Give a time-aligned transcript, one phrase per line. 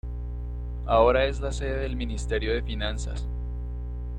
[0.87, 3.27] Ahora es la sede del Ministerio de Finanzas.